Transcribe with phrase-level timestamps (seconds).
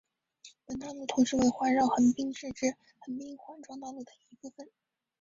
[0.65, 4.67] 本道路同时为环绕横滨市之横滨环状道路的一部份。